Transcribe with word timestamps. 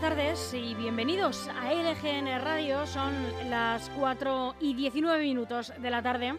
buenas 0.00 0.16
tardes 0.16 0.54
y 0.54 0.74
bienvenidos 0.74 1.48
a 1.48 1.74
LGN 1.74 2.40
Radio. 2.42 2.86
Son 2.86 3.12
las 3.50 3.90
4 3.90 4.54
y 4.58 4.72
19 4.72 5.22
minutos 5.22 5.74
de 5.78 5.90
la 5.90 6.00
tarde 6.00 6.38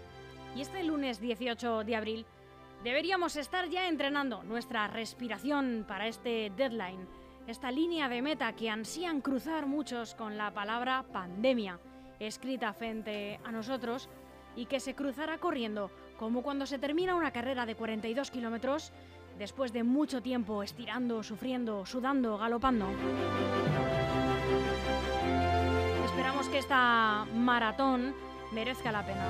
y 0.56 0.62
este 0.62 0.84
lunes 0.84 1.20
18 1.20 1.84
de 1.84 1.96
abril 1.96 2.26
deberíamos 2.84 3.36
estar 3.36 3.70
ya 3.70 3.88
entrenando 3.88 4.42
nuestra 4.42 4.88
respiración 4.88 5.86
para 5.88 6.08
este 6.08 6.52
deadline, 6.58 7.08
esta 7.46 7.70
línea 7.70 8.10
de 8.10 8.24
meta 8.24 8.52
que 8.54 8.72
ansían 8.72 9.22
cruzar 9.22 9.68
muchos 9.68 10.16
con 10.16 10.40
la 10.40 10.52
palabra 10.52 11.06
pandemia, 11.14 11.80
escrita 12.20 12.74
frente 12.74 13.40
a 13.44 13.52
nosotros 13.52 14.10
y 14.56 14.66
que 14.66 14.80
se 14.80 14.96
cruzará 14.96 15.38
corriendo, 15.38 15.92
como 16.18 16.42
cuando 16.42 16.66
se 16.66 16.80
termina 16.80 17.14
una 17.14 17.32
carrera 17.32 17.68
de 17.68 17.76
42 17.76 18.32
kilómetros 18.32 18.92
después 19.42 19.74
de 19.74 19.84
mucho 19.84 20.22
tiempo 20.22 20.62
estirando, 20.62 21.24
sufriendo, 21.24 21.84
sudando, 21.84 22.38
galopando. 22.38 22.86
Esperamos 26.06 26.48
que 26.48 26.60
esta 26.60 27.26
maratón 27.34 28.14
merezca 28.52 28.92
la 28.92 29.04
pena. 29.04 29.26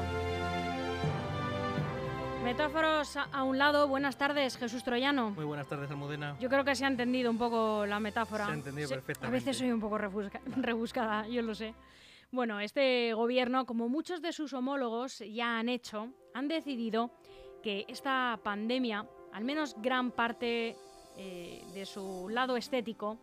Metáforos 2.44 3.16
a 3.16 3.44
un 3.44 3.58
lado, 3.58 3.88
buenas 3.88 4.18
tardes, 4.18 4.58
Jesús 4.58 4.84
Troyano. 4.84 5.32
Muy 5.32 5.46
buenas 5.46 5.70
tardes, 5.70 5.90
Almudena. 5.90 6.36
Yo 6.42 6.50
creo 6.50 6.66
que 6.66 6.76
se 6.76 6.84
ha 6.84 6.90
entendido 6.90 7.32
un 7.32 7.38
poco 7.38 7.86
la 7.86 8.02
metáfora. 8.02 8.48
Se 8.48 8.52
ha 8.52 8.56
entendido 8.56 8.90
perfectamente. 8.90 9.28
A 9.28 9.40
veces 9.40 9.58
soy 9.58 9.72
un 9.72 9.80
poco 9.80 9.98
rebuscada, 9.98 11.26
yo 11.30 11.42
lo 11.42 11.56
sé. 11.56 11.74
Bueno, 12.32 12.60
este 12.60 13.14
gobierno, 13.14 13.66
como 13.66 13.88
muchos 13.88 14.22
de 14.22 14.34
sus 14.34 14.52
homólogos 14.52 15.20
ya 15.20 15.58
han 15.58 15.70
hecho, 15.70 16.10
han 16.34 16.50
decidido 16.50 17.12
que 17.64 17.86
esta 17.88 18.38
pandemia 18.44 19.06
al 19.34 19.44
menos 19.44 19.76
gran 19.82 20.12
parte 20.12 20.76
eh, 21.18 21.64
de 21.74 21.86
su 21.86 22.30
lado 22.30 22.58
estético, 22.58 23.18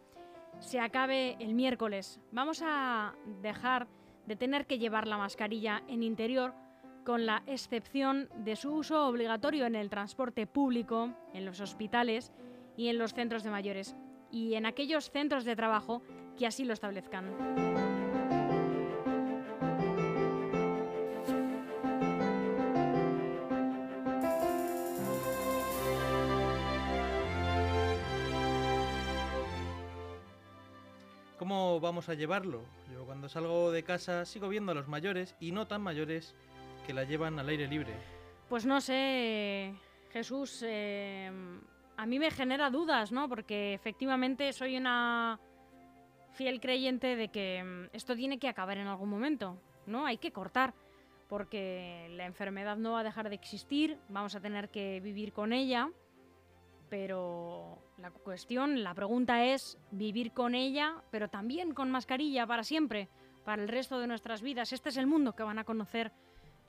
se 0.60 0.80
acabe 0.80 1.36
el 1.40 1.54
miércoles. 1.54 2.20
Vamos 2.32 2.62
a 2.64 3.14
dejar 3.40 3.86
de 4.26 4.36
tener 4.36 4.66
que 4.66 4.78
llevar 4.78 5.06
la 5.06 5.16
mascarilla 5.16 5.82
en 5.88 6.02
interior 6.02 6.54
con 7.04 7.24
la 7.24 7.42
excepción 7.46 8.28
de 8.36 8.56
su 8.56 8.70
uso 8.70 9.06
obligatorio 9.06 9.64
en 9.64 9.74
el 9.74 9.88
transporte 9.88 10.46
público, 10.46 11.14
en 11.32 11.46
los 11.46 11.60
hospitales 11.60 12.32
y 12.76 12.88
en 12.88 12.98
los 12.98 13.14
centros 13.14 13.42
de 13.42 13.50
mayores, 13.50 13.96
y 14.30 14.54
en 14.54 14.66
aquellos 14.66 15.10
centros 15.10 15.44
de 15.44 15.56
trabajo 15.56 16.02
que 16.36 16.46
así 16.46 16.64
lo 16.64 16.74
establezcan. 16.74 17.87
¿Cómo 31.58 31.80
vamos 31.80 32.08
a 32.08 32.14
llevarlo? 32.14 32.62
Yo 32.92 33.04
cuando 33.04 33.28
salgo 33.28 33.72
de 33.72 33.82
casa 33.82 34.24
sigo 34.24 34.48
viendo 34.48 34.70
a 34.70 34.76
los 34.76 34.86
mayores 34.86 35.34
y 35.40 35.50
no 35.50 35.66
tan 35.66 35.82
mayores 35.82 36.36
que 36.86 36.92
la 36.94 37.02
llevan 37.02 37.36
al 37.40 37.48
aire 37.48 37.66
libre. 37.66 37.92
Pues 38.48 38.64
no 38.64 38.80
sé, 38.80 39.74
Jesús, 40.12 40.62
eh, 40.64 41.28
a 41.96 42.06
mí 42.06 42.20
me 42.20 42.30
genera 42.30 42.70
dudas, 42.70 43.10
¿no? 43.10 43.28
Porque 43.28 43.74
efectivamente 43.74 44.52
soy 44.52 44.76
una 44.76 45.40
fiel 46.30 46.60
creyente 46.60 47.16
de 47.16 47.26
que 47.26 47.64
mm, 47.64 47.96
esto 47.96 48.14
tiene 48.14 48.38
que 48.38 48.46
acabar 48.46 48.78
en 48.78 48.86
algún 48.86 49.10
momento, 49.10 49.60
¿no? 49.84 50.06
Hay 50.06 50.18
que 50.18 50.30
cortar, 50.30 50.74
porque 51.28 52.06
la 52.12 52.26
enfermedad 52.26 52.76
no 52.76 52.92
va 52.92 53.00
a 53.00 53.04
dejar 53.04 53.30
de 53.30 53.34
existir, 53.34 53.98
vamos 54.08 54.36
a 54.36 54.40
tener 54.40 54.68
que 54.68 55.00
vivir 55.00 55.32
con 55.32 55.52
ella 55.52 55.90
pero 56.88 57.78
la 57.98 58.10
cuestión, 58.10 58.82
la 58.82 58.94
pregunta 58.94 59.44
es 59.44 59.78
vivir 59.90 60.32
con 60.32 60.54
ella, 60.54 61.02
pero 61.10 61.28
también 61.28 61.74
con 61.74 61.90
mascarilla 61.90 62.46
para 62.46 62.64
siempre, 62.64 63.08
para 63.44 63.62
el 63.62 63.68
resto 63.68 63.98
de 63.98 64.06
nuestras 64.06 64.42
vidas. 64.42 64.72
Este 64.72 64.88
es 64.88 64.96
el 64.96 65.06
mundo 65.06 65.34
que 65.34 65.42
van 65.42 65.58
a 65.58 65.64
conocer 65.64 66.12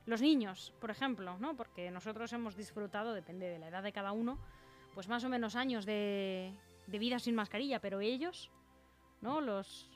los 0.06 0.22
niños, 0.22 0.74
por 0.80 0.92
ejemplo, 0.92 1.38
¿no? 1.40 1.56
Porque 1.56 1.92
nosotros 1.92 2.34
hemos 2.34 2.56
disfrutado, 2.56 3.14
depende 3.14 3.48
de 3.48 3.60
la 3.60 3.68
edad 3.68 3.84
de 3.84 3.92
cada 3.92 4.12
uno, 4.12 4.40
pues 4.94 5.08
más 5.08 5.24
o 5.24 5.30
menos 5.30 5.56
años 5.56 5.86
de, 5.86 6.54
vida 6.88 7.20
sin 7.20 7.36
mascarilla, 7.36 7.80
pero 7.80 8.00
ellos, 8.00 8.50
¿no? 9.22 9.40
Los 9.42 9.90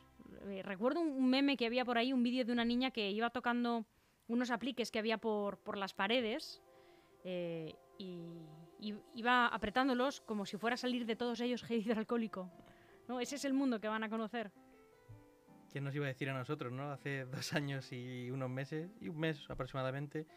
eh, 0.47 0.61
recuerdo 0.63 1.01
un 1.01 1.29
meme 1.29 1.57
que 1.57 1.65
había 1.65 1.83
por 1.83 1.97
ahí, 1.97 2.13
un 2.13 2.23
vídeo 2.23 2.45
de 2.45 2.53
una 2.53 2.65
niña 2.65 2.91
que 2.91 3.09
iba 3.11 3.29
tocando 3.29 3.85
unos 4.27 4.51
apliques 4.51 4.91
que 4.91 4.99
había 4.99 5.17
por, 5.17 5.57
por 5.57 5.77
las 5.77 5.93
paredes 5.93 6.61
eh, 7.23 7.75
y, 7.97 8.45
iba 9.13 9.47
apretándolos 9.47 10.21
como 10.21 10.45
si 10.45 10.57
fuera 10.57 10.75
a 10.75 10.77
salir 10.77 11.05
de 11.05 11.15
todos 11.15 11.39
ellos 11.41 11.63
gel 11.67 11.81
hidroalcohólico. 11.85 12.51
¿no? 13.07 13.19
Ese 13.19 13.35
es 13.35 13.45
el 13.45 13.53
mundo 13.53 13.79
que 13.79 13.87
van 13.87 14.03
a 14.03 14.09
conocer. 14.09 14.51
¿Quién 15.71 15.83
nos 15.83 15.95
iba 15.95 16.05
a 16.05 16.09
decir 16.09 16.29
a 16.29 16.33
nosotros, 16.33 16.71
no? 16.71 16.91
Hace 16.91 17.25
dos 17.25 17.51
años 17.53 17.91
y 17.91 18.29
unos 18.29 18.49
meses, 18.49 18.91
y 19.01 19.09
un 19.09 19.19
mes 19.19 19.43
aproximadamente, 19.49 20.27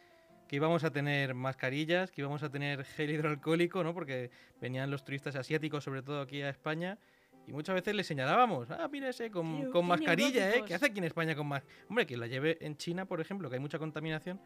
que 0.48 0.56
íbamos 0.56 0.82
a 0.84 0.90
tener 0.90 1.34
mascarillas, 1.34 2.10
que 2.10 2.22
íbamos 2.22 2.42
a 2.42 2.48
tener 2.48 2.84
gel 2.84 3.10
hidroalcohólico, 3.10 3.84
¿no? 3.84 3.92
Porque 3.92 4.30
venían 4.60 4.90
los 4.90 5.04
turistas 5.04 5.36
asiáticos, 5.36 5.84
sobre 5.84 6.02
todo 6.02 6.22
aquí 6.22 6.40
a 6.40 6.48
España, 6.48 6.98
y 7.46 7.52
muchas 7.52 7.74
veces 7.74 7.94
les 7.94 8.06
señalábamos, 8.06 8.70
ah, 8.70 8.88
mira 8.90 9.08
ese 9.08 9.30
con, 9.30 9.70
con 9.70 9.86
mascarilla, 9.86 10.54
¿eh? 10.54 10.62
¿Qué 10.66 10.74
hace 10.74 10.86
aquí 10.86 10.98
en 10.98 11.04
España 11.04 11.36
con 11.36 11.46
más? 11.46 11.64
Hombre, 11.88 12.06
que 12.06 12.16
la 12.16 12.26
lleve 12.26 12.58
en 12.60 12.76
China, 12.76 13.04
por 13.04 13.20
ejemplo, 13.20 13.48
que 13.48 13.56
hay 13.56 13.60
mucha 13.60 13.78
contaminación, 13.78 14.40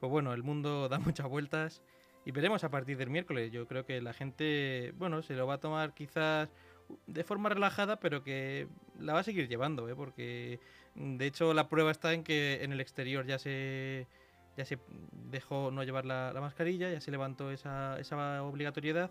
pues 0.00 0.10
bueno, 0.10 0.32
el 0.32 0.42
mundo 0.42 0.88
da 0.90 0.98
muchas 0.98 1.28
vueltas 1.28 1.82
y 2.24 2.30
veremos 2.30 2.64
a 2.64 2.70
partir 2.70 2.96
del 2.96 3.10
miércoles. 3.10 3.50
Yo 3.50 3.66
creo 3.66 3.84
que 3.84 4.00
la 4.00 4.12
gente, 4.12 4.92
bueno, 4.96 5.22
se 5.22 5.34
lo 5.34 5.46
va 5.46 5.54
a 5.54 5.60
tomar 5.60 5.94
quizás 5.94 6.48
de 7.06 7.24
forma 7.24 7.48
relajada, 7.48 7.98
pero 8.00 8.22
que 8.22 8.68
la 8.98 9.14
va 9.14 9.20
a 9.20 9.24
seguir 9.24 9.48
llevando, 9.48 9.88
¿eh? 9.88 9.94
porque 9.94 10.60
mm, 10.94 11.16
de 11.16 11.26
hecho 11.26 11.54
la 11.54 11.68
prueba 11.68 11.90
está 11.90 12.12
en 12.12 12.24
que 12.24 12.62
en 12.62 12.72
el 12.72 12.80
exterior 12.80 13.26
ya 13.26 13.38
se 13.38 14.06
ya 14.56 14.66
se 14.66 14.78
dejó 15.30 15.70
no 15.70 15.82
llevar 15.82 16.04
la, 16.04 16.32
mascarilla, 16.38 16.90
ya 16.90 17.00
se 17.00 17.10
levantó 17.10 17.50
esa, 17.50 17.98
esa 17.98 18.42
obligatoriedad 18.42 19.10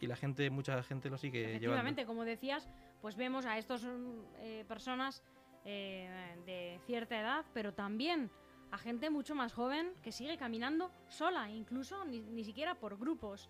y 0.00 0.06
la 0.06 0.14
gente, 0.16 0.48
mucha 0.50 0.80
gente 0.84 1.10
lo 1.10 1.18
sigue 1.18 1.40
llevando. 1.40 1.56
Efectivamente, 1.56 2.06
como 2.06 2.24
decías, 2.24 2.68
pues 3.00 3.16
vemos 3.16 3.46
a 3.46 3.58
estas 3.58 3.84
eh, 4.38 4.64
personas 4.68 5.22
eh, 5.64 6.36
de 6.46 6.80
cierta 6.86 7.20
edad, 7.20 7.44
pero 7.52 7.74
también 7.74 8.30
a 8.70 8.78
gente 8.78 9.10
mucho 9.10 9.34
más 9.34 9.52
joven 9.52 9.92
que 10.02 10.12
sigue 10.12 10.36
caminando 10.36 10.90
sola, 11.08 11.50
incluso 11.50 12.04
ni, 12.04 12.44
siquiera 12.44 12.74
por 12.74 12.98
grupos. 12.98 13.48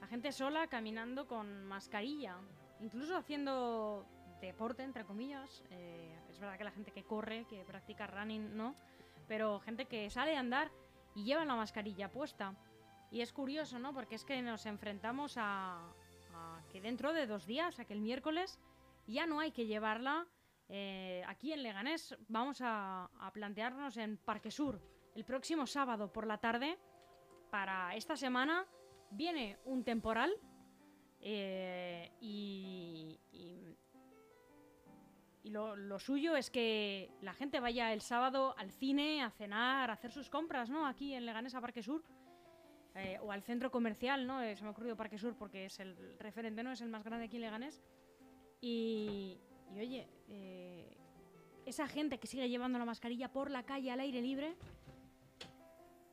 A 0.00 0.06
gente 0.06 0.32
sola 0.32 0.66
caminando 0.66 1.26
con 1.26 1.64
mascarilla, 1.64 2.36
incluso 2.80 3.16
haciendo 3.16 4.04
deporte, 4.40 4.82
entre 4.82 5.04
comillas. 5.04 5.62
Eh, 5.70 6.18
es 6.28 6.38
verdad 6.38 6.58
que 6.58 6.64
la 6.64 6.70
gente 6.70 6.90
que 6.90 7.04
corre, 7.04 7.46
que 7.48 7.64
practica 7.64 8.06
running, 8.06 8.56
no. 8.56 8.74
Pero 9.26 9.60
gente 9.60 9.86
que 9.86 10.10
sale 10.10 10.36
a 10.36 10.40
andar 10.40 10.70
y 11.14 11.24
lleva 11.24 11.44
la 11.44 11.56
mascarilla 11.56 12.10
puesta. 12.10 12.54
Y 13.10 13.20
es 13.20 13.32
curioso, 13.32 13.78
¿no? 13.78 13.92
Porque 13.92 14.16
es 14.16 14.24
que 14.24 14.40
nos 14.42 14.66
enfrentamos 14.66 15.36
a, 15.36 15.78
a 16.34 16.62
que 16.70 16.80
dentro 16.80 17.12
de 17.12 17.26
dos 17.26 17.46
días, 17.46 17.78
a 17.78 17.84
que 17.84 17.94
el 17.94 18.00
miércoles, 18.00 18.58
ya 19.06 19.26
no 19.26 19.40
hay 19.40 19.50
que 19.50 19.66
llevarla 19.66 20.26
eh, 20.68 21.22
aquí 21.26 21.52
en 21.52 21.62
Leganés 21.62 22.14
vamos 22.28 22.58
a, 22.62 23.10
plantearnos 23.32 23.96
en 23.96 24.18
Parque 24.18 24.50
Sur 24.50 24.80
el 25.14 25.24
próximo 25.24 25.66
sábado 25.66 26.12
por 26.12 26.26
la 26.26 26.38
tarde. 26.38 26.78
Para 27.50 27.94
esta 27.96 28.16
semana 28.16 28.66
viene 29.10 29.58
un 29.64 29.82
temporal 29.82 30.30
eh, 31.20 32.12
y, 32.20 33.18
lo, 35.44 35.98
suyo 35.98 36.36
es 36.36 36.50
que 36.50 37.10
la 37.22 37.32
gente 37.32 37.58
vaya 37.58 37.94
el 37.94 38.02
sábado 38.02 38.54
al 38.58 38.70
cine, 38.70 39.22
a 39.22 39.30
cenar, 39.30 39.88
a 39.88 39.94
hacer 39.94 40.12
sus 40.12 40.28
compras, 40.28 40.68
¿no? 40.68 40.86
Aquí 40.86 41.14
en 41.14 41.24
Leganés 41.24 41.54
a 41.54 41.60
Parque 41.62 41.82
Sur. 41.82 42.04
Eh, 42.94 43.18
o 43.22 43.30
al 43.32 43.42
centro 43.42 43.70
comercial, 43.70 44.26
¿no? 44.26 44.40
se 44.40 44.60
me 44.62 44.68
ha 44.68 44.72
ocurrido 44.72 44.96
Parque 44.96 45.18
Sur 45.18 45.36
porque 45.36 45.66
es 45.66 45.78
el 45.78 46.18
referente, 46.18 46.62
¿no? 46.62 46.72
Es 46.72 46.80
el 46.80 46.88
más 46.88 47.04
grande 47.04 47.26
aquí 47.26 47.36
en 47.36 47.42
Leganés. 47.42 47.80
Y, 48.60 49.40
y 49.74 49.80
oye, 49.80 50.06
eh, 50.30 50.96
esa 51.66 51.86
gente 51.86 52.18
que 52.18 52.26
sigue 52.26 52.48
llevando 52.48 52.78
la 52.78 52.84
mascarilla 52.84 53.28
por 53.32 53.50
la 53.50 53.64
calle 53.64 53.90
al 53.90 54.00
aire 54.00 54.20
libre, 54.20 54.54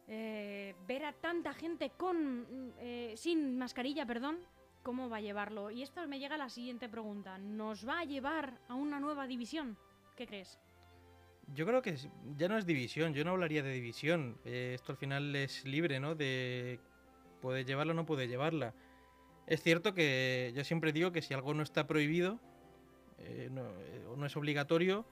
eh, 0.07 0.75
ver 0.87 1.05
a 1.05 1.13
tanta 1.13 1.53
gente 1.53 1.91
con 1.91 2.73
eh, 2.79 3.13
sin 3.17 3.57
mascarilla, 3.57 4.05
perdón, 4.05 4.37
¿cómo 4.83 5.09
va 5.09 5.17
a 5.17 5.21
llevarlo? 5.21 5.71
Y 5.71 5.81
esto 5.81 6.05
me 6.07 6.19
llega 6.19 6.35
a 6.35 6.39
la 6.39 6.49
siguiente 6.49 6.89
pregunta. 6.89 7.37
¿Nos 7.37 7.87
va 7.87 7.99
a 7.99 8.05
llevar 8.05 8.59
a 8.67 8.75
una 8.75 8.99
nueva 8.99 9.27
división? 9.27 9.77
¿Qué 10.15 10.27
crees? 10.27 10.59
Yo 11.53 11.65
creo 11.65 11.81
que 11.81 11.95
ya 12.37 12.47
no 12.47 12.57
es 12.57 12.65
división, 12.65 13.13
yo 13.13 13.23
no 13.23 13.31
hablaría 13.31 13.61
de 13.61 13.71
división. 13.71 14.39
esto 14.43 14.91
al 14.91 14.97
final 14.97 15.35
es 15.35 15.63
libre, 15.63 15.99
¿no? 15.99 16.15
De 16.15 16.79
puede 17.41 17.65
llevarla 17.65 17.93
o 17.93 17.95
no 17.95 18.05
puede 18.05 18.27
llevarla. 18.27 18.73
Es 19.45 19.61
cierto 19.61 19.93
que 19.93 20.51
yo 20.55 20.63
siempre 20.63 20.91
digo 20.91 21.11
que 21.11 21.21
si 21.21 21.35
algo 21.35 21.53
no 21.53 21.61
está 21.61 21.85
prohibido, 21.85 22.39
eh, 23.19 23.49
no, 23.51 23.61
eh, 23.61 24.05
no, 24.15 24.25
es 24.25 24.35
obligatorio, 24.37 25.05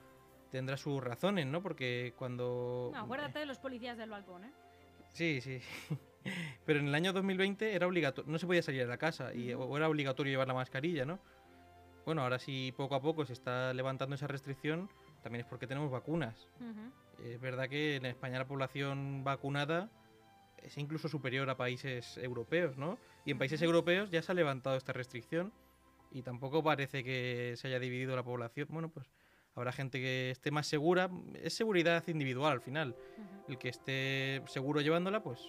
tendrá 0.50 0.76
sus 0.76 1.02
razones, 1.02 1.46
¿no? 1.46 1.62
Porque 1.62 2.14
cuando... 2.16 2.90
No, 2.92 3.00
acuérdate 3.00 3.40
de 3.40 3.46
los 3.46 3.58
policías 3.58 3.96
del 3.96 4.10
balcón, 4.10 4.44
¿eh? 4.44 4.52
Sí, 5.12 5.40
sí. 5.40 5.60
Pero 6.66 6.80
en 6.80 6.88
el 6.88 6.94
año 6.94 7.12
2020 7.12 7.74
era 7.74 7.86
obligatorio, 7.86 8.30
no 8.30 8.38
se 8.38 8.46
podía 8.46 8.62
salir 8.62 8.80
de 8.82 8.86
la 8.86 8.96
casa 8.96 9.34
y, 9.34 9.52
o 9.52 9.76
era 9.76 9.88
obligatorio 9.88 10.32
llevar 10.32 10.48
la 10.48 10.54
mascarilla, 10.54 11.04
¿no? 11.04 11.18
Bueno, 12.04 12.22
ahora 12.22 12.38
sí 12.38 12.72
poco 12.76 12.94
a 12.94 13.00
poco 13.00 13.24
se 13.24 13.32
está 13.32 13.72
levantando 13.72 14.14
esa 14.14 14.26
restricción, 14.26 14.90
también 15.22 15.44
es 15.44 15.46
porque 15.46 15.66
tenemos 15.66 15.90
vacunas. 15.90 16.48
Es 17.22 17.40
verdad 17.40 17.68
que 17.68 17.96
en 17.96 18.04
España 18.04 18.38
la 18.38 18.46
población 18.46 19.24
vacunada 19.24 19.88
es 20.58 20.76
incluso 20.76 21.08
superior 21.08 21.48
a 21.48 21.56
países 21.56 22.18
europeos, 22.18 22.76
¿no? 22.76 22.98
Y 23.24 23.30
en 23.30 23.38
países 23.38 23.62
europeos 23.62 24.10
ya 24.10 24.20
se 24.20 24.32
ha 24.32 24.34
levantado 24.34 24.76
esta 24.76 24.92
restricción 24.92 25.52
y 26.14 26.22
tampoco 26.22 26.62
parece 26.62 27.02
que 27.02 27.54
se 27.56 27.68
haya 27.68 27.80
dividido 27.80 28.14
la 28.14 28.22
población. 28.22 28.68
Bueno, 28.70 28.88
pues 28.88 29.10
habrá 29.54 29.72
gente 29.72 30.00
que 30.00 30.30
esté 30.30 30.52
más 30.52 30.68
segura. 30.68 31.10
Es 31.34 31.54
seguridad 31.54 32.06
individual 32.06 32.52
al 32.52 32.60
final. 32.60 32.90
Ujú. 32.90 33.52
El 33.52 33.58
que 33.58 33.68
esté 33.68 34.40
seguro 34.46 34.80
llevándola, 34.80 35.22
pues 35.22 35.40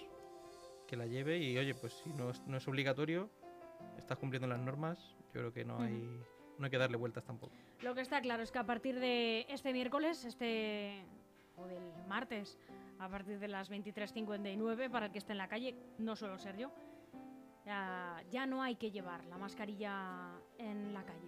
que 0.87 0.97
la 0.97 1.05
lleve 1.05 1.37
y 1.37 1.57
oye, 1.57 1.75
pues 1.75 1.93
si 2.03 2.09
no 2.13 2.31
es, 2.31 2.41
no 2.47 2.57
es 2.57 2.67
obligatorio, 2.67 3.29
estás 3.97 4.17
cumpliendo 4.17 4.47
las 4.47 4.59
normas, 4.59 5.15
yo 5.33 5.41
creo 5.41 5.53
que 5.53 5.65
no 5.65 5.79
hay, 5.79 6.21
no 6.57 6.65
hay 6.65 6.71
que 6.71 6.77
darle 6.77 6.97
vueltas 6.97 7.23
tampoco. 7.23 7.53
Lo 7.81 7.95
que 7.95 8.01
está 8.01 8.21
claro 8.21 8.43
es 8.43 8.51
que 8.51 8.59
a 8.59 8.65
partir 8.65 8.99
de 8.99 9.45
este 9.49 9.73
miércoles, 9.73 10.25
este 10.25 11.03
o 11.57 11.65
del 11.67 12.05
martes, 12.07 12.57
a 12.99 13.09
partir 13.09 13.39
de 13.39 13.47
las 13.47 13.71
23.59, 13.71 14.89
para 14.89 15.07
el 15.07 15.11
que 15.11 15.17
esté 15.17 15.31
en 15.31 15.37
la 15.37 15.47
calle, 15.47 15.75
no 15.97 16.15
suelo 16.15 16.37
ser 16.37 16.57
yo, 16.57 16.71
ya, 17.65 18.45
no 18.45 18.61
hay 18.61 18.75
que 18.75 18.91
llevar 18.91 19.25
la 19.25 19.37
mascarilla 19.37 20.31
en 20.57 20.93
la 20.93 21.03
calle. 21.03 21.19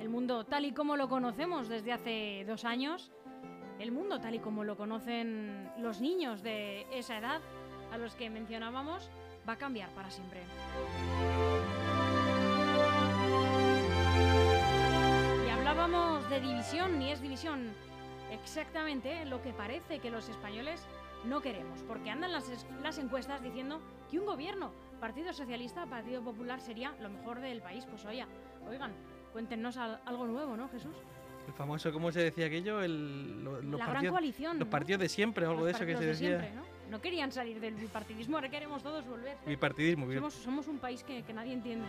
El 0.00 0.08
mundo 0.08 0.44
tal 0.44 0.64
y 0.64 0.72
como 0.72 0.96
lo 0.96 1.08
conocemos 1.08 1.68
desde 1.68 1.92
hace 1.92 2.44
dos 2.46 2.64
años, 2.64 3.10
el 3.78 3.92
mundo 3.92 4.20
tal 4.20 4.34
y 4.34 4.40
como 4.40 4.64
lo 4.64 4.76
conocen 4.76 5.70
los 5.78 6.00
niños 6.00 6.42
de 6.42 6.86
esa 6.92 7.18
edad 7.18 7.40
a 7.92 7.98
los 7.98 8.14
que 8.14 8.28
mencionábamos, 8.30 9.10
va 9.48 9.54
a 9.54 9.56
cambiar 9.56 9.90
para 9.90 10.10
siempre. 10.10 10.42
Y 15.46 15.48
hablábamos 15.48 16.28
de 16.28 16.40
división, 16.40 16.98
ni 16.98 17.10
es 17.10 17.20
división 17.22 17.72
exactamente 18.30 19.24
lo 19.24 19.42
que 19.42 19.52
parece 19.52 19.98
que 19.98 20.10
los 20.10 20.28
españoles 20.28 20.86
no 21.24 21.40
queremos, 21.40 21.82
porque 21.82 22.10
andan 22.10 22.32
las 22.32 22.98
encuestas 22.98 23.42
diciendo 23.42 23.80
que 24.10 24.18
un 24.18 24.26
gobierno, 24.26 24.72
Partido 25.00 25.32
Socialista, 25.32 25.86
Partido 25.86 26.22
Popular, 26.22 26.60
sería 26.60 26.92
lo 27.00 27.08
mejor 27.08 27.40
del 27.40 27.60
país. 27.62 27.84
Pues 27.86 28.04
oiga, 28.04 28.26
oigan, 28.68 28.92
cuéntenos 29.32 29.76
al- 29.76 30.00
algo 30.04 30.26
nuevo, 30.26 30.56
¿no, 30.56 30.68
Jesús? 30.68 30.94
El 31.46 31.54
famoso, 31.54 31.90
¿cómo 31.92 32.12
se 32.12 32.20
decía 32.20 32.46
aquello? 32.46 32.82
El, 32.82 33.42
lo- 33.42 33.62
los, 33.62 33.78
La 33.80 33.86
gran 33.86 34.06
coalición. 34.08 34.58
los 34.58 34.66
¿no? 34.68 34.70
partidos 34.70 35.00
de 35.00 35.08
siempre, 35.08 35.46
o 35.46 35.50
algo 35.50 35.64
de 35.64 35.72
eso 35.72 35.80
que 35.80 35.92
se 35.92 35.92
partidos 35.94 36.18
de 36.18 36.26
decía. 36.26 36.40
siempre, 36.40 36.54
¿no? 36.54 36.80
No 36.90 37.00
querían 37.00 37.30
salir 37.32 37.60
del 37.60 37.74
bipartidismo, 37.76 38.36
ahora 38.36 38.48
queremos 38.50 38.82
todos 38.82 39.06
volver. 39.06 39.36
Bipartidismo, 39.46 40.06
bien. 40.06 40.18
Somos, 40.20 40.34
somos 40.34 40.68
un 40.68 40.78
país 40.78 41.02
que, 41.04 41.22
que 41.22 41.32
nadie 41.32 41.52
entiende. 41.54 41.86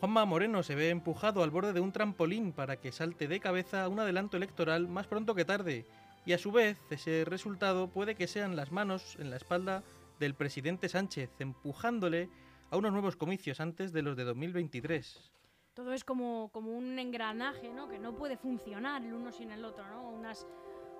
Juanma 0.00 0.24
Moreno 0.24 0.62
se 0.62 0.74
ve 0.74 0.88
empujado 0.90 1.42
al 1.42 1.50
borde 1.50 1.72
de 1.72 1.80
un 1.80 1.92
trampolín 1.92 2.52
para 2.52 2.76
que 2.76 2.90
salte 2.90 3.28
de 3.28 3.38
cabeza 3.38 3.86
un 3.88 4.00
adelanto 4.00 4.36
electoral 4.38 4.88
más 4.88 5.06
pronto 5.06 5.34
que 5.34 5.44
tarde. 5.44 5.86
Y 6.24 6.32
a 6.32 6.38
su 6.38 6.52
vez, 6.52 6.78
ese 6.90 7.24
resultado 7.24 7.88
puede 7.88 8.14
que 8.14 8.26
sean 8.26 8.56
las 8.56 8.72
manos 8.72 9.16
en 9.18 9.30
la 9.30 9.36
espalda 9.36 9.82
del 10.18 10.34
presidente 10.34 10.88
Sánchez, 10.88 11.30
empujándole 11.38 12.28
a 12.70 12.76
unos 12.76 12.92
nuevos 12.92 13.16
comicios 13.16 13.60
antes 13.60 13.92
de 13.92 14.02
los 14.02 14.16
de 14.16 14.24
2023. 14.24 15.32
Todo 15.74 15.92
es 15.94 16.04
como, 16.04 16.50
como 16.52 16.72
un 16.72 16.98
engranaje, 16.98 17.72
¿no? 17.72 17.88
Que 17.88 17.98
no 17.98 18.14
puede 18.14 18.36
funcionar 18.36 19.02
el 19.02 19.14
uno 19.14 19.32
sin 19.32 19.50
el 19.50 19.64
otro, 19.64 19.88
¿no? 19.88 20.10
Unas, 20.10 20.46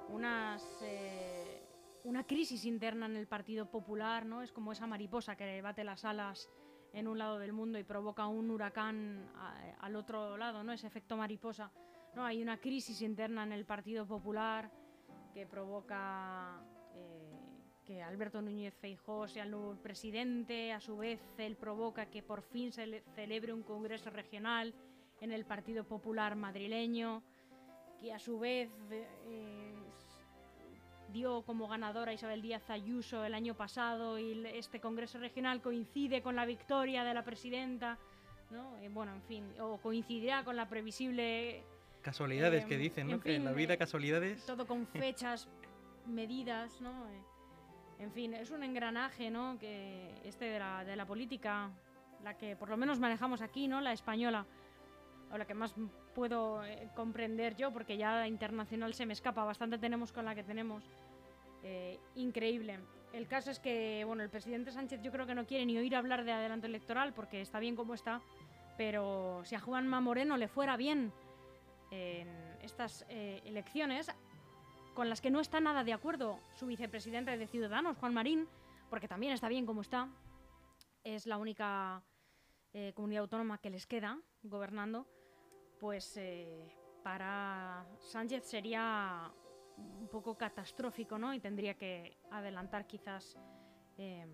unas, 0.09 0.65
eh, 0.83 1.63
una 2.05 2.25
crisis 2.25 2.65
interna 2.65 3.07
en 3.07 3.17
el 3.17 3.27
Partido 3.27 3.71
Popular, 3.71 4.25
¿no? 4.25 4.41
Es 4.41 4.53
como 4.53 4.73
esa 4.73 4.87
mariposa 4.87 5.37
que 5.37 5.61
bate 5.61 5.85
las 5.85 6.05
alas 6.07 6.49
en 6.93 7.07
un 7.07 7.19
lado 7.19 7.39
del 7.39 7.53
mundo 7.53 7.79
y 7.79 7.85
provoca 7.85 8.27
un 8.27 8.51
huracán 8.51 9.31
al 9.81 9.97
otro 9.97 10.39
lado, 10.39 10.65
¿no? 10.65 10.73
Ese 10.73 10.87
efecto 10.87 11.17
mariposa. 11.17 11.71
¿no? 12.15 12.25
Hay 12.25 12.43
una 12.43 12.59
crisis 12.59 13.03
interna 13.03 13.45
en 13.45 13.53
el 13.53 13.65
Partido 13.65 14.07
Popular 14.07 14.71
que 15.35 15.47
provoca 15.47 16.61
eh, 16.95 17.33
que 17.85 18.03
Alberto 18.03 18.41
Núñez 18.43 18.75
Feijóo 18.75 19.27
sea 19.29 19.45
el 19.45 19.51
nuevo 19.51 19.75
presidente, 19.77 20.73
a 20.73 20.81
su 20.81 20.97
vez 20.97 21.21
él 21.39 21.57
provoca 21.57 22.07
que 22.07 22.23
por 22.23 22.43
fin 22.43 22.73
se 22.73 22.87
le- 22.87 23.03
celebre 23.15 23.53
un 23.53 23.63
congreso 23.63 24.11
regional 24.11 24.75
en 25.21 25.33
el 25.33 25.45
Partido 25.45 25.85
Popular 25.85 26.35
madrileño, 26.37 27.23
que 28.01 28.13
a 28.13 28.19
su 28.19 28.39
vez 28.39 28.71
eh, 28.91 29.75
dio 31.13 31.43
como 31.43 31.67
ganadora 31.69 32.13
a 32.13 32.15
Isabel 32.15 32.41
Díaz 32.43 32.71
Ayuso 32.71 33.25
el 33.25 33.35
año 33.35 33.55
pasado 33.55 34.19
y 34.19 34.47
este 34.47 34.81
congreso 34.81 35.19
regional 35.19 35.61
coincide 35.61 36.23
con 36.23 36.37
la 36.37 36.47
victoria 36.47 37.05
de 37.05 37.13
la 37.15 37.25
presidenta, 37.25 37.99
¿no? 38.51 38.79
Eh, 38.79 38.89
bueno, 38.89 39.15
en 39.15 39.23
fin, 39.23 39.45
o 39.61 39.79
coincidirá 39.79 40.45
con 40.45 40.57
la 40.57 40.69
previsible 40.69 41.65
Casualidades 42.03 42.65
que 42.65 42.75
Em, 42.75 42.81
dicen, 42.81 43.07
¿no? 43.09 43.15
en 43.15 43.21
que 43.21 43.35
en 43.37 43.45
la 43.45 43.51
fin, 43.51 43.59
vida 43.59 43.75
eh, 43.75 43.79
casualidades... 43.79 44.45
todo 44.47 44.67
con 44.67 44.87
fechas 44.87 45.49
medidas, 46.07 46.81
¿no? 46.81 46.91
Eh, 47.09 47.23
En 47.99 48.13
fin, 48.13 48.33
es 48.33 48.51
un 48.51 48.63
engranaje, 48.63 49.31
¿no? 49.31 49.59
Que 49.59 50.11
este 50.25 50.47
de 50.47 50.59
la, 50.59 50.85
de 50.85 50.97
la 50.97 51.05
política, 51.07 51.71
la 52.25 52.37
que 52.39 52.57
por 52.57 52.71
lo 52.71 52.77
menos 52.79 52.99
manejamos 52.99 53.43
aquí, 53.43 53.69
¿no? 53.69 53.81
La 53.83 53.93
española, 53.93 54.47
o 55.31 55.37
la 55.37 55.45
que 55.45 55.53
más 55.55 55.75
puedo 56.15 56.65
eh, 56.65 56.89
comprender 56.97 57.55
yo, 57.57 57.71
porque 57.73 57.99
ya 57.99 58.15
la 58.15 58.27
internacional 58.29 58.95
se 58.95 59.05
me 59.05 59.13
escapa, 59.13 59.45
bastante 59.45 59.77
tenemos 59.79 60.13
con 60.13 60.25
la 60.25 60.35
que 60.35 60.43
tenemos. 60.43 60.83
Eh, 61.63 61.99
increíble. 62.15 62.79
El 63.13 63.27
caso 63.27 63.51
es 63.51 63.61
que, 63.61 64.03
bueno, 64.07 64.23
el 64.23 64.31
presidente 64.31 64.71
Sánchez 64.73 65.03
yo 65.03 65.13
creo 65.13 65.27
que 65.27 65.35
no 65.35 65.45
quiere 65.45 65.67
ni 65.67 65.77
oír 65.77 65.95
hablar 65.95 66.25
de 66.25 66.33
adelanto 66.33 66.67
electoral 66.67 67.13
porque 67.13 67.43
está 67.43 67.59
bien 67.59 67.77
como 67.77 67.93
está, 67.93 68.23
pero 68.79 69.43
si 69.45 69.57
a 69.57 69.61
Juanma 69.61 70.01
Moreno 70.01 70.37
le 70.39 70.49
fuera 70.49 70.77
bien 70.79 71.13
en 71.91 72.29
estas 72.63 73.05
eh, 73.09 73.41
elecciones, 73.45 74.11
con 74.95 75.09
las 75.09 75.21
que 75.21 75.31
no 75.31 75.41
está 75.41 75.61
nada 75.61 75.85
de 75.85 75.93
acuerdo 75.93 76.39
su 76.55 76.67
vicepresidente 76.67 77.37
de 77.37 77.47
Ciudadanos, 77.47 77.97
Juan 77.99 78.15
Marín, 78.15 78.49
porque 78.89 79.09
también 79.09 79.33
está 79.33 79.49
bien 79.49 79.67
como 79.67 79.81
está, 79.81 80.09
es 81.05 81.27
la 81.27 81.39
única 81.39 82.03
eh, 82.73 82.93
comunidad 82.95 83.23
autónoma 83.23 83.59
que 83.59 83.71
les 83.71 83.87
queda 83.87 84.19
gobernando, 84.43 85.07
pues 85.79 86.17
eh, 86.17 86.71
para 87.03 87.87
Sánchez 87.99 88.45
sería 88.45 89.33
un 89.77 90.09
poco 90.09 90.37
catastrófico, 90.37 91.19
¿no? 91.19 91.33
Y 91.33 91.41
tendría 91.41 91.75
que 91.75 92.19
adelantar 92.31 92.87
quizás 92.87 93.37
eh, 93.97 94.27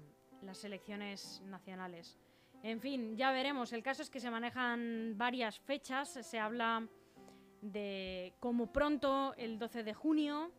las 0.42 0.64
elecciones 0.64 1.40
nacionales. 1.46 2.18
En 2.62 2.80
fin, 2.80 3.16
ya 3.16 3.30
veremos. 3.30 3.72
El 3.72 3.82
caso 3.82 4.02
es 4.02 4.10
que 4.10 4.20
se 4.20 4.30
manejan 4.30 5.14
varias 5.16 5.58
fechas. 5.60 6.08
Se 6.08 6.38
habla 6.38 6.86
de 7.73 8.35
como 8.40 8.73
pronto 8.73 9.35
el 9.37 9.58
12 9.58 9.85
de 9.85 9.94
junio 9.94 10.50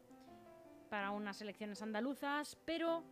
para 0.89 1.11
unas 1.11 1.41
elecciones 1.41 1.81
andaluzas, 1.81 2.57
pero 2.65 3.03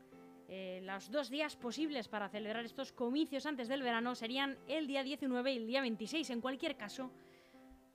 eh, 0.47 0.81
los 0.83 1.09
dos 1.11 1.29
días 1.29 1.55
posibles 1.55 2.07
para 2.07 2.29
celebrar 2.29 2.65
estos 2.65 2.91
comicios 2.91 3.45
antes 3.45 3.67
del 3.67 3.81
verano 3.81 4.15
serían 4.15 4.57
el 4.67 4.87
día 4.87 5.03
19 5.03 5.53
y 5.53 5.57
el 5.57 5.67
día 5.67 5.81
26. 5.81 6.29
En 6.29 6.41
cualquier 6.41 6.77
caso, 6.77 7.11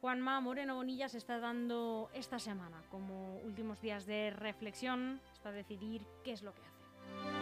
Juanma 0.01 0.41
Moreno 0.41 0.77
Bonilla 0.77 1.09
se 1.09 1.19
está 1.19 1.39
dando 1.39 2.11
esta 2.15 2.39
semana 2.39 2.83
como 2.91 3.39
últimos 3.45 3.81
días 3.81 4.07
de 4.07 4.31
reflexión 4.31 5.21
hasta 5.31 5.53
decidir 5.53 6.07
qué 6.25 6.33
es 6.33 6.43
lo 6.43 6.55
que 6.55 6.63
hace. 6.63 7.40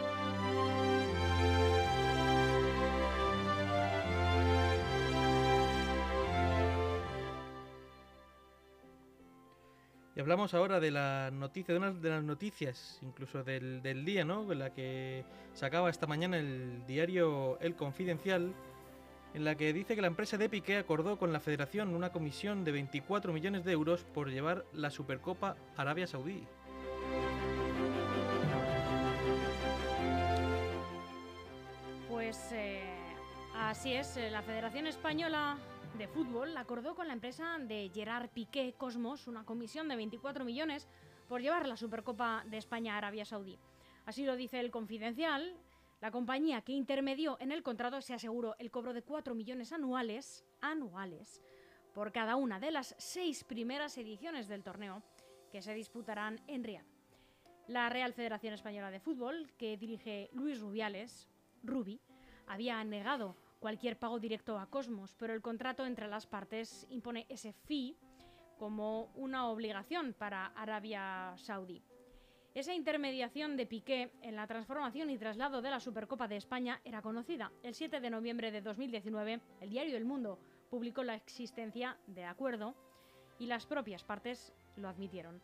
Y 10.19 10.21
hablamos 10.21 10.53
ahora 10.53 10.81
de 10.81 10.91
la 10.91 11.31
noticia, 11.31 11.79
de 11.79 11.93
de 11.93 12.11
las 12.11 12.25
noticias, 12.25 12.99
incluso 13.03 13.45
del, 13.45 13.81
del 13.83 14.05
día, 14.05 14.25
¿no? 14.25 14.51
En 14.51 14.59
la 14.59 14.75
que 14.75 15.25
sacaba 15.55 15.91
esta 15.91 16.09
mañana 16.09 16.39
el 16.39 16.85
diario 16.89 17.57
El 17.61 17.77
Confidencial, 17.77 18.53
en 19.33 19.45
la 19.45 19.55
que 19.55 19.73
dice 19.73 19.95
que 19.95 20.01
la 20.01 20.09
empresa 20.09 20.37
de 20.37 20.49
Piqué 20.49 20.77
acordó 20.77 21.21
con 21.21 21.33
la 21.33 21.39
federación 21.39 21.95
una 21.95 22.11
comisión 22.11 22.65
de 22.65 22.73
24 22.73 23.33
millones 23.33 23.65
de 23.65 23.71
euros 23.71 24.03
por 24.13 24.29
llevar 24.29 24.65
la 24.73 24.91
Supercopa 24.91 25.55
Arabia 25.77 26.09
Saudí. 26.09 26.43
Pues 32.09 32.51
eh, 32.51 32.83
así 33.55 33.93
es, 33.93 34.17
eh, 34.17 34.33
la 34.33 34.43
Federación 34.43 34.89
Española 34.89 35.59
de 35.99 36.07
Fútbol 36.07 36.57
acordó 36.57 36.95
con 36.95 37.09
la 37.09 37.13
empresa 37.13 37.59
de 37.59 37.91
Gerard 37.93 38.31
Piqué 38.31 38.73
Cosmos 38.79 39.27
una 39.27 39.45
comisión 39.45 39.89
de 39.89 39.97
24 39.97 40.45
millones 40.45 40.87
por 41.29 41.41
llevar 41.41 41.67
la 41.67 41.77
Supercopa 41.77 42.45
de 42.47 42.57
España 42.57 42.95
a 42.95 42.99
Arabia 42.99 43.25
Saudí. 43.25 43.59
Así 44.07 44.25
lo 44.25 44.37
dice 44.37 44.61
el 44.61 44.71
Confidencial. 44.71 45.57
La 46.01 46.13
compañía 46.13 46.61
que 46.61 46.71
intermedió 46.71 47.37
en 47.41 47.51
el 47.51 47.65
contrato 47.65 48.01
se 48.01 48.15
aseguró 48.15 48.55
el 48.61 48.71
cobro 48.71 48.93
de 48.93 49.03
4 49.03 49.35
millones 49.35 49.73
anuales, 49.73 50.45
anuales 50.61 51.43
por 51.95 52.13
cada 52.13 52.37
una 52.37 52.61
de 52.61 52.71
las 52.71 52.95
seis 52.99 53.43
primeras 53.43 53.99
ediciones 53.99 54.47
del 54.47 54.63
torneo 54.63 55.03
que 55.51 55.63
se 55.63 55.75
disputarán 55.75 56.41
en 56.47 56.63
Riad. 56.63 56.85
La 57.67 57.89
Real 57.89 58.13
Federación 58.13 58.55
Española 58.55 58.93
de 58.93 59.01
Fútbol, 59.01 59.51
que 59.59 59.77
dirige 59.77 60.31
Luis 60.33 60.61
Rubiales, 60.61 61.29
Rubi, 61.65 62.01
había 62.47 62.85
negado 62.85 63.35
cualquier 63.59 63.99
pago 63.99 64.19
directo 64.19 64.59
a 64.59 64.67
Cosmos, 64.67 65.15
pero 65.19 65.35
el 65.35 65.43
contrato 65.43 65.85
entre 65.85 66.09
las 66.09 66.27
partes 66.27 66.87
impone 66.91 67.27
ese 67.29 67.53
fee 67.53 67.97
como 68.59 69.13
una 69.15 69.49
obligación 69.49 70.15
para 70.15 70.47
Arabia 70.47 71.35
Saudí. 71.37 71.83
Esa 72.55 72.75
intermediación 72.75 73.57
de 73.57 73.67
Piqué 73.67 74.11
en 74.23 74.35
la 74.35 74.47
transformación 74.47 75.11
y 75.11 75.19
traslado 75.19 75.63
de 75.63 75.71
la 75.71 75.81
Supercopa 75.81 76.27
de 76.27 76.37
España 76.37 76.81
era 76.85 77.03
conocida. 77.03 77.53
El 77.63 77.75
7 77.75 78.01
de 78.01 78.11
noviembre 78.11 78.51
de 78.51 78.63
2019, 78.63 79.41
el 79.61 79.71
diario 79.71 79.97
El 79.97 80.05
Mundo 80.05 80.41
publicó 80.71 81.05
la 81.05 81.15
existencia 81.15 81.97
de 82.07 82.25
acuerdo 82.25 82.75
y 83.39 83.47
las 83.47 83.67
propias 83.67 84.03
partes 84.03 84.53
lo 84.77 84.89
admitieron. 84.89 85.41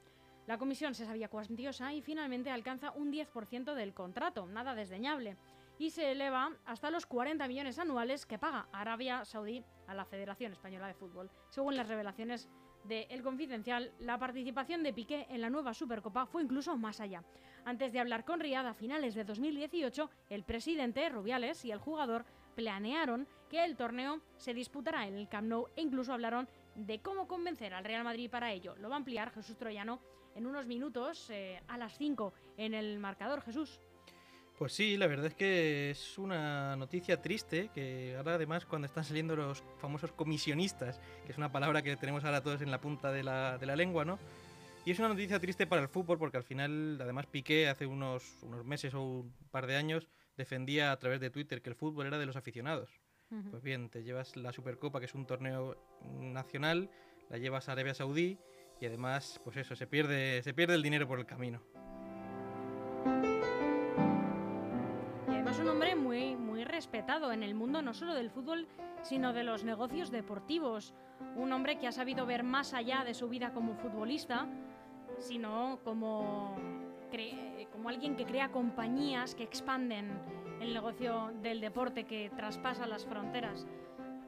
La 0.47 0.59
comisión 0.59 0.95
se 0.95 1.07
sabía 1.07 1.29
cuantiosa 1.29 1.95
y 1.95 2.03
finalmente 2.03 2.51
alcanza 2.51 2.91
un 2.93 3.13
10% 3.13 3.75
del 3.75 3.95
contrato, 3.95 4.47
nada 4.47 4.75
desdeñable, 4.75 5.37
y 5.79 5.91
se 5.91 6.13
eleva 6.13 6.51
hasta 6.65 6.91
los 6.91 7.07
40 7.07 7.47
millones 7.49 7.79
anuales 7.79 8.27
que 8.27 8.39
paga 8.39 8.69
Arabia 8.73 9.25
Saudí 9.25 9.65
a 9.87 9.95
la 9.95 10.05
Federación 10.05 10.53
Española 10.53 10.87
de 10.87 10.95
Fútbol, 10.95 11.31
según 11.49 11.77
las 11.77 11.89
revelaciones 11.89 12.49
de 12.85 13.07
El 13.11 13.23
Confidencial, 13.23 13.93
la 13.99 14.19
participación 14.19 14.83
de 14.83 14.93
Piqué 14.93 15.27
en 15.31 15.41
la 15.41 15.51
nueva 15.51 15.75
Supercopa 15.75 16.27
fue 16.27 16.43
incluso 16.43 16.77
más 16.77 17.01
allá. 17.01 17.25
Antes 17.65 17.93
de 17.93 18.01
hablar 18.01 18.25
con 18.25 18.41
Riyad 18.41 18.67
a 18.67 18.75
finales 18.75 19.15
de 19.15 19.25
2018, 19.25 20.11
el 20.29 20.45
presidente 20.45 21.09
Rubiales 21.09 21.65
y 21.65 21.71
el 21.71 21.79
jugador 21.79 22.27
planearon 22.55 23.27
que 23.49 23.65
el 23.65 23.77
torneo 23.77 24.21
se 24.37 24.55
disputará 24.55 25.07
en 25.07 25.17
el 25.17 25.29
Camp 25.29 25.49
Nou 25.49 25.69
e 25.77 25.83
incluso 25.83 26.13
hablaron 26.13 26.49
de 26.75 27.01
cómo 27.01 27.27
convencer 27.27 27.73
al 27.73 27.85
Real 27.85 28.05
Madrid 28.05 28.31
para 28.31 28.53
ello. 28.53 28.77
Lo 28.77 28.89
va 28.89 28.97
a 28.97 28.99
ampliar 28.99 29.31
Jesús 29.31 29.57
Troyano 29.57 30.01
en 30.35 30.47
unos 30.47 30.67
minutos 30.67 31.31
eh, 31.31 31.63
a 31.69 31.79
las 31.79 31.97
5 31.97 32.33
en 32.59 32.75
el 32.75 32.99
marcador. 32.99 33.41
Jesús. 33.41 33.81
Pues 34.59 34.73
sí, 34.73 34.97
la 34.97 35.09
verdad 35.09 35.27
es 35.27 35.35
que 35.35 35.91
es 35.91 36.17
una 36.17 36.77
noticia 36.77 37.21
triste, 37.21 37.71
que 37.75 38.15
ahora 38.17 38.35
además 38.35 38.65
cuando 38.65 38.87
están 38.87 39.03
saliendo 39.05 39.35
los 39.35 39.65
famosos 39.79 40.13
comisionistas, 40.13 41.01
que 41.27 41.33
es 41.33 41.39
una 41.39 41.51
palabra 41.51 41.83
que 41.83 41.97
tenemos 41.97 42.25
ahora 42.25 42.41
todos 42.41 42.63
en 42.63 42.71
la 42.71 42.81
punta 42.81 43.11
de 43.11 43.25
la, 43.25 43.59
de 43.59 43.67
la 43.67 43.75
lengua, 43.75 44.05
¿no? 44.05 44.19
Y 44.85 44.93
es 44.93 44.99
una 44.99 45.09
noticia 45.09 45.41
triste 45.41 45.67
para 45.67 45.83
el 45.83 45.89
fútbol 45.89 46.19
porque 46.19 46.37
al 46.37 46.45
final, 46.45 46.99
además 47.01 47.27
Piqué 47.27 47.69
hace 47.69 47.87
unos, 47.87 48.37
unos 48.43 48.65
meses 48.65 48.95
o 48.95 49.03
un 49.03 49.35
par 49.51 49.67
de 49.67 49.77
años 49.77 50.09
defendía 50.37 50.93
a 50.93 50.99
través 50.99 51.21
de 51.21 51.31
Twitter 51.31 51.63
que 51.63 51.71
el 51.71 51.77
fútbol 51.77 52.07
era 52.07 52.19
de 52.19 52.27
los 52.27 52.37
aficionados. 52.37 52.91
Pues 53.51 53.65
bien, 53.65 53.89
te 53.89 54.05
llevas 54.05 54.37
la 54.37 54.53
Supercopa, 54.53 55.01
que 55.01 55.07
es 55.07 55.15
un 55.15 55.27
torneo 55.27 55.77
nacional, 56.21 56.89
la 57.31 57.39
llevas 57.39 57.69
a 57.69 57.73
Arabia 57.73 57.93
Saudí 57.93 58.39
y 58.81 58.87
además, 58.87 59.41
pues 59.43 59.57
eso, 59.57 59.75
se 59.75 59.89
pierde, 59.89 60.41
se 60.45 60.55
pierde 60.55 60.75
el 60.75 60.83
dinero 60.83 61.09
por 61.09 61.19
el 61.19 61.27
camino. 61.27 61.61
Un 65.65 65.71
hombre 65.71 65.97
muy, 65.97 66.37
muy 66.37 66.63
respetado 66.63 67.33
en 67.33 67.43
el 67.43 67.55
mundo 67.55 67.81
no 67.81 67.95
solo 67.95 68.13
del 68.13 68.31
fútbol, 68.31 68.69
sino 69.01 69.33
de 69.33 69.45
los 69.45 69.65
negocios 69.65 70.11
deportivos. 70.11 70.93
Un 71.37 71.55
hombre 71.55 71.79
que 71.79 71.87
ha 71.87 71.93
sabido 71.93 72.27
ver 72.27 72.43
más 72.43 72.75
allá 72.75 73.03
de 73.03 73.15
su 73.15 73.31
vida 73.31 73.55
como 73.55 73.75
futbolista, 73.75 74.47
sino 75.21 75.81
como, 75.83 76.55
como 77.73 77.89
alguien 77.89 78.15
que 78.15 78.27
crea 78.27 78.51
compañías 78.51 79.35
que 79.35 79.45
expanden 79.45 80.21
el 80.61 80.75
negocio 80.75 81.33
del 81.41 81.63
deporte, 81.63 82.05
que 82.05 82.31
traspasa 82.37 82.87
las 82.87 83.07
fronteras. 83.07 83.67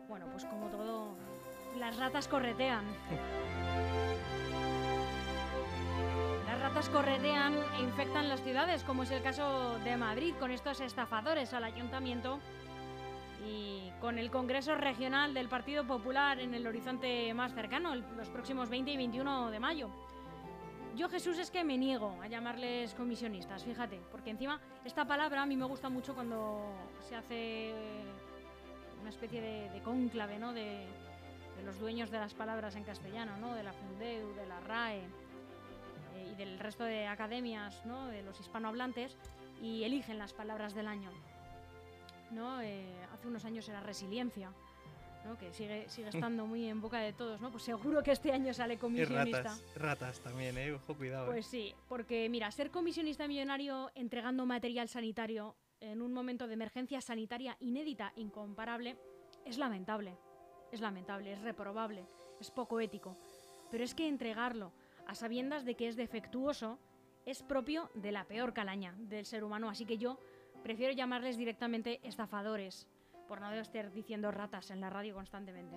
Bueno, 0.08 0.30
pues 0.30 0.46
como 0.46 0.70
todo, 0.70 1.18
las 1.78 1.98
ratas 1.98 2.28
corretean. 2.28 2.86
ratas 6.76 6.90
corretean 6.90 7.54
e 7.78 7.82
infectan 7.82 8.28
las 8.28 8.42
ciudades, 8.42 8.84
como 8.84 9.04
es 9.04 9.10
el 9.10 9.22
caso 9.22 9.78
de 9.78 9.96
Madrid, 9.96 10.34
con 10.38 10.50
estos 10.50 10.82
estafadores 10.82 11.54
al 11.54 11.64
ayuntamiento 11.64 12.38
y 13.48 13.90
con 13.98 14.18
el 14.18 14.30
Congreso 14.30 14.74
Regional 14.74 15.32
del 15.32 15.48
Partido 15.48 15.86
Popular 15.86 16.38
en 16.38 16.52
el 16.52 16.66
horizonte 16.66 17.32
más 17.32 17.54
cercano, 17.54 17.94
los 17.94 18.28
próximos 18.28 18.68
20 18.68 18.90
y 18.90 18.96
21 18.98 19.50
de 19.50 19.58
mayo. 19.58 19.88
Yo, 20.94 21.08
Jesús, 21.08 21.38
es 21.38 21.50
que 21.50 21.64
me 21.64 21.78
niego 21.78 22.14
a 22.20 22.26
llamarles 22.26 22.92
comisionistas, 22.92 23.64
fíjate, 23.64 23.98
porque 24.12 24.28
encima 24.28 24.60
esta 24.84 25.06
palabra 25.06 25.44
a 25.44 25.46
mí 25.46 25.56
me 25.56 25.64
gusta 25.64 25.88
mucho 25.88 26.14
cuando 26.14 26.60
se 27.08 27.16
hace 27.16 27.72
una 29.00 29.08
especie 29.08 29.40
de, 29.40 29.70
de 29.70 29.80
cónclave, 29.80 30.38
¿no? 30.38 30.52
De, 30.52 30.86
de, 31.56 31.62
los 31.64 31.78
dueños 31.78 32.10
de 32.10 32.18
las 32.18 32.34
palabras 32.34 32.76
en 32.76 32.84
castellano, 32.84 33.38
¿no? 33.38 33.54
De 33.54 33.62
la 33.62 33.72
Fundeu, 33.72 34.34
de 34.34 34.46
la 34.46 34.60
RAE 34.60 35.25
y 36.32 36.34
del 36.34 36.58
resto 36.58 36.84
de 36.84 37.06
academias 37.06 37.84
¿no? 37.84 38.06
de 38.08 38.22
los 38.22 38.38
hispanohablantes 38.40 39.16
y 39.62 39.84
eligen 39.84 40.18
las 40.18 40.32
palabras 40.32 40.74
del 40.74 40.86
año. 40.86 41.10
¿no? 42.30 42.60
Eh, 42.60 42.84
hace 43.12 43.28
unos 43.28 43.44
años 43.44 43.68
era 43.68 43.80
resiliencia, 43.80 44.52
¿no? 45.24 45.38
que 45.38 45.52
sigue, 45.52 45.88
sigue 45.88 46.08
estando 46.12 46.46
muy 46.46 46.66
en 46.66 46.80
boca 46.80 46.98
de 46.98 47.12
todos. 47.12 47.40
¿no? 47.40 47.50
Pues 47.50 47.62
seguro 47.62 48.02
que 48.02 48.12
este 48.12 48.32
año 48.32 48.52
sale 48.52 48.78
comisionista. 48.78 49.42
ratas, 49.42 49.64
ratas 49.76 50.20
también, 50.20 50.56
¿eh? 50.58 50.72
ojo, 50.72 50.94
cuidado. 50.94 51.26
Pues 51.26 51.46
sí, 51.46 51.74
porque 51.88 52.28
mira, 52.28 52.50
ser 52.50 52.70
comisionista 52.70 53.28
millonario 53.28 53.90
entregando 53.94 54.46
material 54.46 54.88
sanitario 54.88 55.56
en 55.80 56.02
un 56.02 56.12
momento 56.12 56.46
de 56.46 56.54
emergencia 56.54 57.00
sanitaria 57.00 57.56
inédita, 57.60 58.12
incomparable, 58.16 58.96
es 59.44 59.58
lamentable. 59.58 60.16
Es 60.72 60.80
lamentable, 60.80 61.32
es 61.32 61.40
reprobable, 61.42 62.06
es 62.40 62.50
poco 62.50 62.80
ético. 62.80 63.16
Pero 63.70 63.84
es 63.84 63.94
que 63.94 64.08
entregarlo 64.08 64.72
a 65.06 65.14
sabiendas 65.14 65.64
de 65.64 65.74
que 65.74 65.88
es 65.88 65.96
defectuoso, 65.96 66.78
es 67.24 67.42
propio 67.42 67.90
de 67.94 68.12
la 68.12 68.24
peor 68.24 68.52
calaña 68.52 68.94
del 68.98 69.24
ser 69.26 69.44
humano. 69.44 69.68
Así 69.68 69.84
que 69.84 69.98
yo 69.98 70.18
prefiero 70.62 70.92
llamarles 70.92 71.36
directamente 71.36 72.00
estafadores, 72.02 72.88
por 73.28 73.40
no 73.40 73.52
estar 73.52 73.92
diciendo 73.92 74.30
ratas 74.30 74.70
en 74.70 74.80
la 74.80 74.90
radio 74.90 75.14
constantemente. 75.14 75.76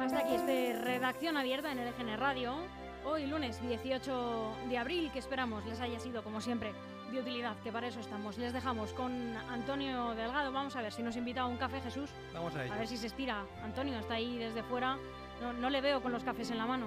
Hasta 0.00 0.18
aquí 0.18 0.34
este 0.34 0.78
redacción 0.78 1.36
abierta 1.36 1.72
en 1.72 1.78
el 1.78 1.88
EGN 1.88 2.18
Radio 2.18 2.81
hoy 3.04 3.26
lunes 3.26 3.60
18 3.60 4.56
de 4.68 4.78
abril, 4.78 5.10
que 5.12 5.18
esperamos 5.18 5.64
les 5.66 5.80
haya 5.80 5.98
sido, 5.98 6.22
como 6.22 6.40
siempre, 6.40 6.72
de 7.10 7.20
utilidad, 7.20 7.56
que 7.62 7.70
para 7.70 7.88
eso 7.88 8.00
estamos. 8.00 8.38
Les 8.38 8.52
dejamos 8.52 8.92
con 8.92 9.36
Antonio 9.50 10.14
Delgado. 10.14 10.52
Vamos 10.52 10.74
a 10.76 10.82
ver 10.82 10.92
si 10.92 11.02
nos 11.02 11.16
invita 11.16 11.42
a 11.42 11.46
un 11.46 11.56
café, 11.56 11.80
Jesús. 11.80 12.10
Vamos 12.32 12.54
a 12.54 12.60
A 12.60 12.78
ver 12.78 12.86
si 12.86 12.96
se 12.96 13.06
estira. 13.06 13.44
Antonio 13.62 13.98
está 13.98 14.14
ahí 14.14 14.38
desde 14.38 14.62
fuera. 14.62 14.96
No, 15.40 15.52
no 15.52 15.70
le 15.70 15.80
veo 15.80 16.02
con 16.02 16.12
los 16.12 16.24
cafés 16.24 16.50
en 16.50 16.58
la 16.58 16.66
mano. 16.66 16.86